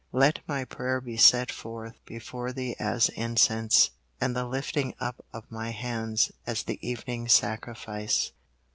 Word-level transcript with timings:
"LET 0.13 0.39
MY 0.47 0.65
PRAYER 0.65 0.99
BE 0.99 1.15
SET 1.15 1.51
FORTH 1.51 1.93
BEFORE 2.07 2.53
THEE 2.53 2.75
AS 2.79 3.09
INCENSE: 3.09 3.91
AND 4.19 4.35
THE 4.35 4.45
LIFTING 4.47 4.95
UP 4.99 5.23
OF 5.31 5.51
MY 5.51 5.69
HANDS 5.69 6.31
AS 6.47 6.63
THE 6.63 6.79
EVENING 6.81 7.27
SACRIFICE." 7.27 8.31